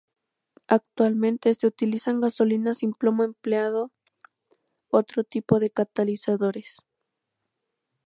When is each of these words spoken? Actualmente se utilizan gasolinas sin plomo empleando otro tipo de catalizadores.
Actualmente 0.65 1.53
se 1.53 1.67
utilizan 1.67 2.21
gasolinas 2.21 2.79
sin 2.79 2.93
plomo 2.95 3.23
empleando 3.23 3.91
otro 4.89 5.23
tipo 5.23 5.59
de 5.59 5.69
catalizadores. 5.69 6.79